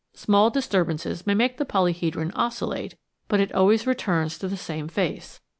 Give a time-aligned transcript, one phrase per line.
[0.15, 2.95] Small disturbances may make the polyhedron oscillate,
[3.27, 5.41] but it always returns to the same face.